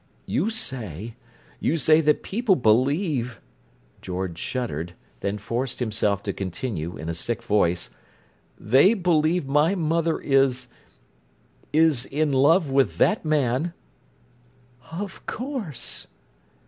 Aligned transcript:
"You 0.25 0.49
say—you 0.49 1.77
say 1.77 2.01
that 2.01 2.23
people 2.23 2.55
believe—" 2.55 3.39
George 4.01 4.39
shuddered, 4.39 4.95
then 5.19 5.37
forced 5.37 5.77
himself 5.77 6.23
to 6.23 6.33
continue, 6.33 6.97
in 6.97 7.07
a 7.07 7.13
sick 7.13 7.43
voice: 7.43 7.91
"They 8.59 8.95
believe 8.95 9.45
my 9.47 9.75
mother 9.75 10.19
is—is 10.19 12.05
in 12.07 12.33
love 12.33 12.71
with 12.71 12.97
that 12.97 13.23
man?" 13.23 13.75
"Of 14.91 15.23
course!" 15.27 16.07